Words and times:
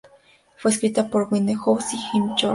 Fue 0.57 0.71
escrita 0.71 1.09
por 1.11 1.31
Winehouse 1.31 1.93
y 1.93 1.97
Jimmy 1.97 2.31
Hogarth. 2.31 2.49